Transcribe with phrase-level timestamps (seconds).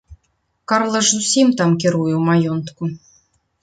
[0.69, 2.83] Карла ж усім там кіруе ў маёнтку.